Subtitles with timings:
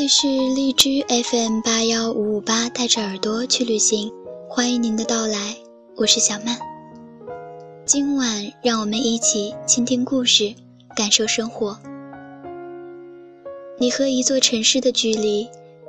[0.00, 4.10] 里是荔枝 FM 八幺五五八，带着耳朵去旅行，
[4.48, 5.54] 欢迎您的到来，
[5.94, 6.58] 我是小曼。
[7.84, 10.54] 今晚让我们一起倾听故事，
[10.96, 11.78] 感受生活。
[13.78, 15.46] 你和一座城市的距离，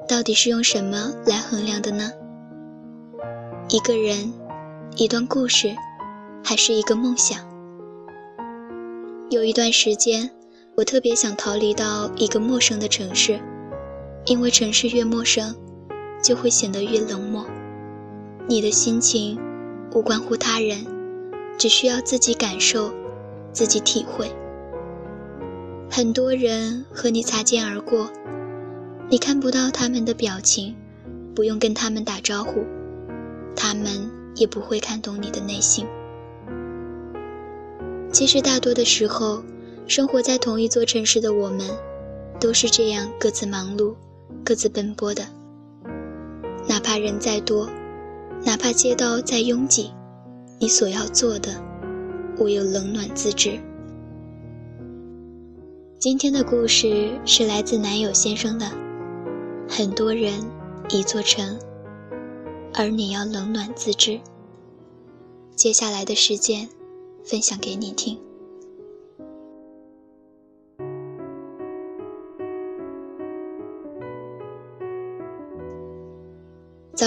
[0.09, 2.12] 到底是用什么来衡量的呢？
[3.70, 4.34] 一个人，
[4.98, 5.73] 一段故事，
[6.43, 7.39] 还是一个梦想？
[9.30, 10.30] 有一段时间，
[10.75, 13.39] 我特别想逃离到一个陌生的城市。
[14.25, 15.55] 因为城市越陌生，
[16.23, 17.45] 就会显得越冷漠。
[18.47, 19.39] 你的心情
[19.94, 20.85] 无关乎他人，
[21.57, 22.91] 只需要自己感受，
[23.52, 24.31] 自己体会。
[25.89, 28.09] 很多人和你擦肩而过，
[29.09, 30.75] 你看不到他们的表情，
[31.35, 32.63] 不用跟他们打招呼，
[33.55, 35.85] 他们也不会看懂你的内心。
[38.11, 39.42] 其实大多的时候，
[39.88, 41.67] 生活在同一座城市的我们，
[42.39, 43.95] 都是这样各自忙碌。
[44.43, 45.23] 各自奔波的，
[46.67, 47.69] 哪怕人再多，
[48.45, 49.91] 哪怕街道再拥挤，
[50.59, 51.51] 你所要做的，
[52.39, 53.59] 唯有冷暖自知。
[55.99, 58.71] 今天的故事是来自男友先生的。
[59.69, 60.33] 很多人
[60.89, 61.57] 一座城，
[62.73, 64.19] 而你要冷暖自知。
[65.55, 66.67] 接下来的时间，
[67.23, 68.17] 分享给你听。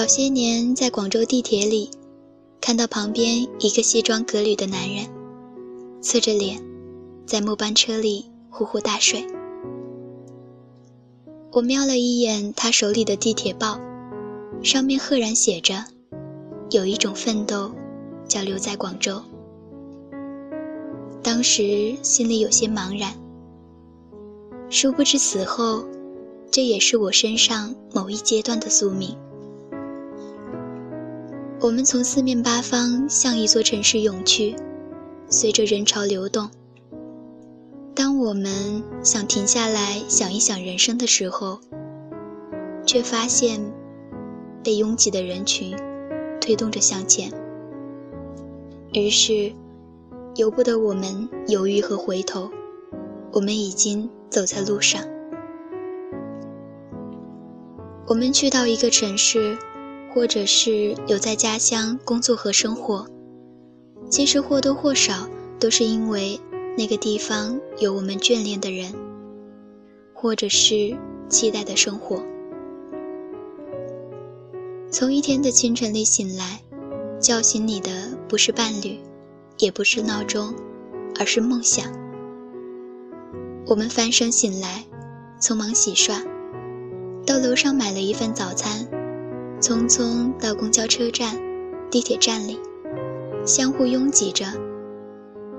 [0.04, 1.88] 早些年，在广州地铁里，
[2.60, 5.06] 看到旁边一个西装革履的男人，
[6.02, 6.62] 侧着脸，
[7.24, 9.26] 在末班车里呼呼大睡。
[11.52, 13.80] 我瞄了一眼他手里的地铁报，
[14.62, 15.82] 上面赫然写着
[16.68, 17.72] ：“有一种奋斗，
[18.28, 19.22] 叫留在广州。”
[21.24, 23.14] 当时心里有些茫然，
[24.68, 25.82] 殊不知此后，
[26.50, 29.16] 这也是我身上某一阶段的宿命。
[31.64, 34.54] 我们从四面八方向一座城市涌去，
[35.30, 36.50] 随着人潮流动。
[37.94, 41.58] 当我们想停下来想一想人生的时候，
[42.84, 43.58] 却发现
[44.62, 45.74] 被拥挤的人群
[46.38, 47.32] 推动着向前。
[48.92, 49.50] 于是，
[50.36, 52.50] 由不得我们犹豫和回头，
[53.32, 55.02] 我们已经走在路上。
[58.06, 59.56] 我们去到一个城市。
[60.14, 63.04] 或者是留在家乡工作和生活，
[64.08, 66.38] 其实或多或少都是因为
[66.78, 68.94] 那个地方有我们眷恋的人，
[70.14, 70.96] 或者是
[71.28, 72.22] 期待的生活。
[74.88, 76.60] 从一天的清晨里醒来，
[77.20, 79.00] 叫醒你的不是伴侣，
[79.58, 80.54] 也不是闹钟，
[81.18, 81.86] 而是梦想。
[83.66, 84.84] 我们翻身醒来，
[85.40, 86.22] 匆忙洗刷，
[87.26, 88.86] 到楼上买了一份早餐。
[89.64, 91.40] 匆匆到公交车站、
[91.90, 92.60] 地铁站里，
[93.46, 94.44] 相互拥挤着，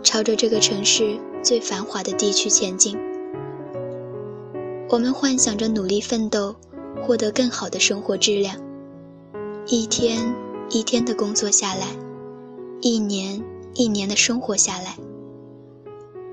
[0.03, 2.95] 朝着这个城市最繁华的地区前进。
[4.91, 6.55] 我们幻想着努力奋斗，
[7.01, 8.55] 获得更好的生活质量。
[9.66, 10.35] 一天
[10.69, 11.87] 一天的工作下来，
[12.81, 13.43] 一年
[13.73, 14.97] 一年的生活下来，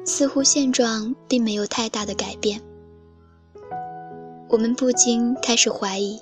[0.04, 2.60] 似乎现状并没有太大的改变。
[4.50, 6.20] 我们不禁开始怀疑。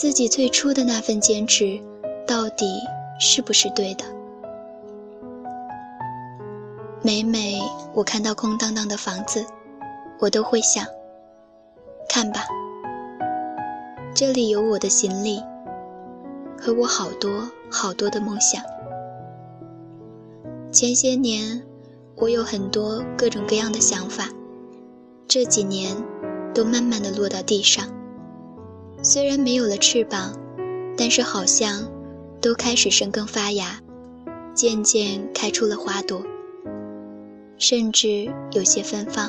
[0.00, 1.78] 自己最初的那份坚持，
[2.26, 2.64] 到底
[3.18, 4.04] 是不是对的？
[7.02, 7.60] 每每
[7.92, 9.44] 我看到空荡荡的房子，
[10.18, 10.86] 我都会想：
[12.08, 12.46] 看吧，
[14.14, 15.38] 这里有我的行李，
[16.58, 18.64] 和我好多好多的梦想。
[20.72, 21.62] 前些年，
[22.16, 24.30] 我有很多各种各样的想法，
[25.28, 25.94] 这几年，
[26.54, 27.99] 都慢慢的落到地上。
[29.12, 30.38] 虽然没有了翅膀，
[30.96, 31.90] 但是好像
[32.40, 33.80] 都开始生根发芽，
[34.54, 36.22] 渐渐开出了花朵，
[37.58, 39.28] 甚至有些芬芳。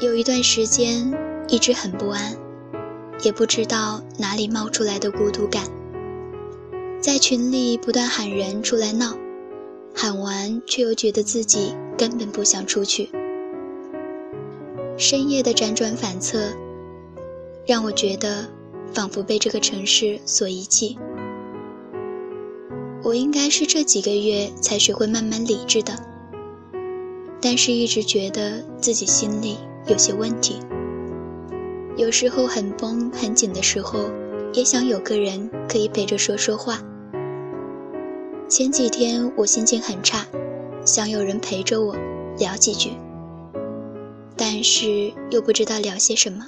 [0.00, 1.10] 有一段时间
[1.48, 2.36] 一直很不安，
[3.22, 5.64] 也不知道哪里冒出来的孤独感，
[7.00, 9.16] 在群里不断喊人出来闹，
[9.94, 13.08] 喊完却又觉得自己根本不想出去。
[14.96, 16.38] 深夜的辗转反侧，
[17.66, 18.48] 让我觉得
[18.92, 20.96] 仿佛被这个城市所遗弃。
[23.02, 25.92] 我应该是这几个月才学会慢慢理智的，
[27.40, 30.60] 但是一直觉得自己心里有些问题。
[31.96, 34.08] 有时候很绷很紧的时候，
[34.52, 36.80] 也想有个人可以陪着说说话。
[38.48, 40.24] 前几天我心情很差，
[40.84, 41.96] 想有人陪着我
[42.38, 42.92] 聊几句。
[44.36, 46.46] 但是又不知道聊些什么，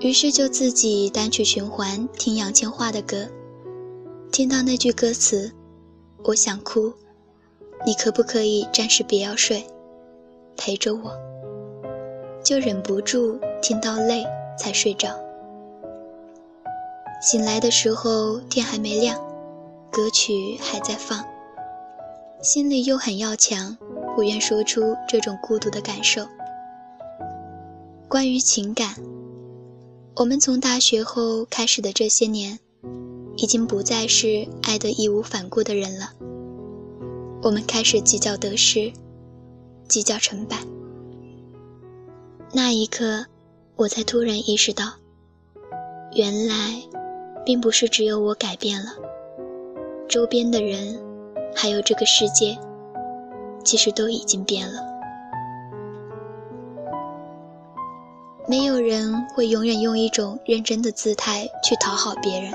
[0.00, 3.28] 于是就自己单曲循环听杨千嬅的歌，
[4.32, 5.52] 听到那句歌词
[6.24, 6.92] “我想哭，
[7.86, 9.64] 你可不可以暂时别要睡，
[10.56, 11.12] 陪着我”，
[12.42, 14.24] 就忍不住听到累
[14.58, 15.08] 才睡着。
[17.22, 19.16] 醒来的时候天还没亮，
[19.90, 21.24] 歌曲还在放，
[22.42, 23.78] 心里又很要强，
[24.14, 26.26] 不愿说出这种孤独的感受。
[28.08, 28.94] 关于情感，
[30.16, 32.58] 我们从大学后开始的这些年，
[33.36, 36.12] 已经不再是爱得义无反顾的人了。
[37.42, 38.92] 我们开始计较得失，
[39.88, 40.58] 计较成败。
[42.52, 43.26] 那一刻，
[43.76, 44.92] 我才突然意识到，
[46.14, 46.54] 原来。
[47.46, 48.92] 并不是只有我改变了，
[50.08, 50.98] 周边的人，
[51.54, 52.56] 还有这个世界，
[53.64, 54.80] 其实都已经变了。
[58.46, 62.52] 没有人会永远用一种认真的姿态去讨好别人，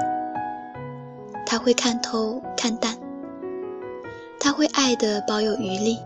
[1.47, 2.95] 他会看透看淡，
[4.39, 5.97] 他会爱的保有余力，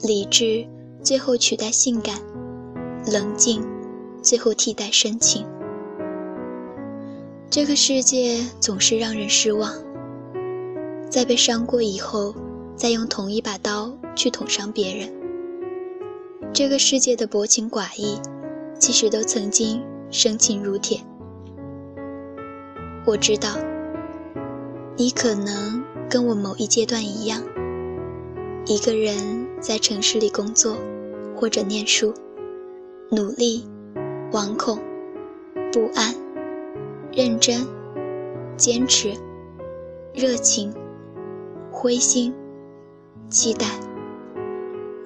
[0.00, 0.66] 理智
[1.02, 2.14] 最后取代性感，
[3.12, 3.62] 冷静
[4.22, 5.46] 最后替代深情。
[7.50, 9.70] 这个世界总是让人失望，
[11.10, 12.34] 在被伤过以后，
[12.78, 15.12] 再用同一把刀去捅伤别人。
[16.54, 18.20] 这个世界的薄情寡义，
[18.78, 19.82] 其实都曾经
[20.12, 21.00] 生情如铁。
[23.04, 23.56] 我知道，
[24.96, 27.42] 你可能跟我某一阶段一样，
[28.64, 30.76] 一个人在城市里工作
[31.34, 32.14] 或者念书，
[33.10, 33.66] 努力、
[34.30, 34.78] 惶恐、
[35.72, 36.14] 不安。
[37.10, 37.66] 认真、
[38.56, 39.12] 坚持、
[40.14, 40.72] 热情、
[41.72, 42.32] 灰心、
[43.30, 43.66] 期待。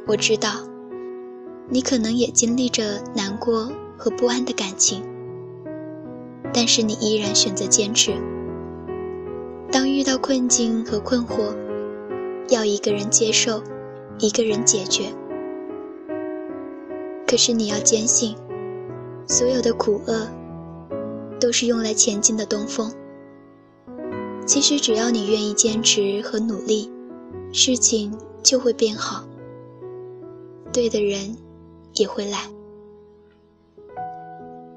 [0.06, 0.50] 我知道，
[1.68, 5.02] 你可能也经历着难过和不安的感情，
[6.52, 8.12] 但是你依然选择坚持。
[9.70, 11.54] 当遇到困境和困惑，
[12.48, 13.62] 要一个人接受，
[14.18, 15.06] 一个人解决。
[17.26, 18.36] 可是你要坚信，
[19.26, 20.28] 所有的苦厄。
[21.40, 22.92] 都是用来前进的东风。
[24.46, 26.88] 其实只要你愿意坚持和努力，
[27.52, 29.24] 事情就会变好。
[30.72, 31.36] 对的人
[31.94, 32.38] 也会来。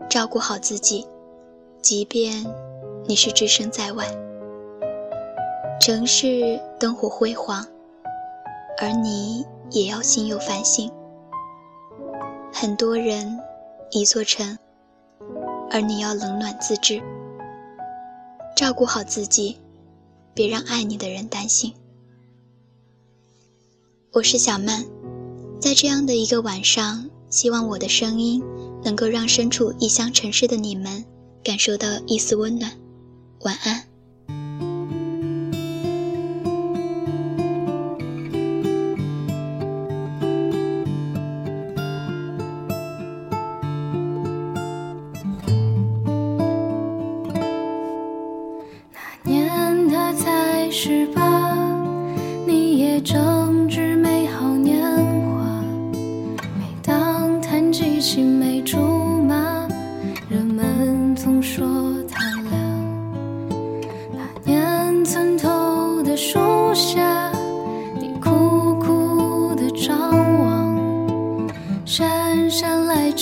[0.10, 1.08] 照顾好自己，
[1.82, 2.46] 即便
[3.06, 4.06] 你是置身在外，
[5.80, 7.66] 城市灯火辉煌，
[8.82, 10.92] 而你也要心有繁星。
[12.54, 13.40] 很多人，
[13.92, 14.58] 一座城。
[15.72, 17.02] 而你要冷暖自知，
[18.56, 19.60] 照顾好自己，
[20.34, 21.74] 别让爱你的人担心。
[24.16, 24.86] 我是小曼，
[25.60, 28.42] 在这样的一个晚上，希望我的声音
[28.82, 31.04] 能够让身处异乡城市的你们
[31.44, 32.72] 感受到一丝温暖。
[33.42, 33.84] 晚安。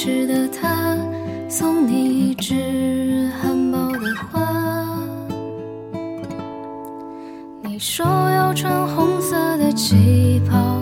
[0.05, 0.97] 时的他
[1.47, 4.85] 送你一枝含苞的花。
[7.61, 10.72] 你说要穿红色的旗袍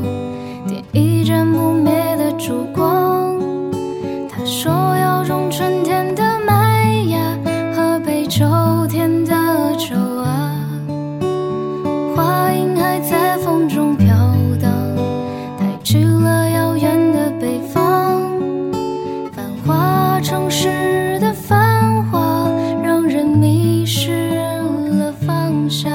[25.71, 25.89] 像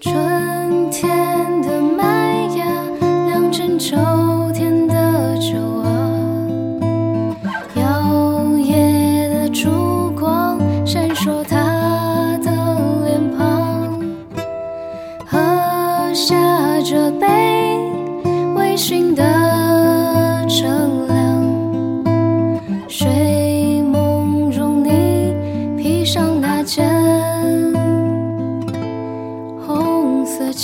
[0.00, 2.64] 春天的麦芽，
[3.26, 4.27] 酿成酒。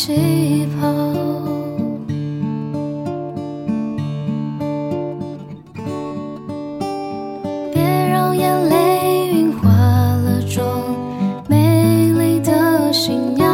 [0.06, 0.86] 气泡，
[7.72, 10.66] 别让眼泪晕花了妆，
[11.48, 13.48] 美丽的新娘，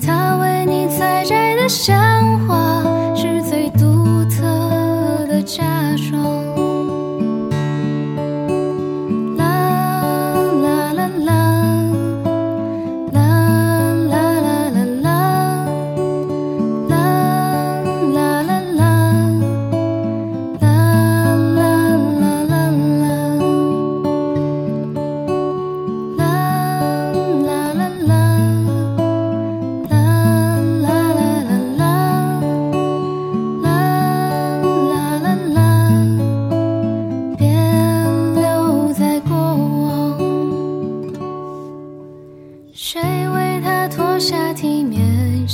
[0.00, 1.94] 他为你采摘的鲜
[2.48, 2.69] 花。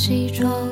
[0.07, 0.66] 西装。